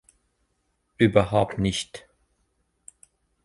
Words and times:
Überhaupt 0.97 1.59
nicht. 1.59 2.07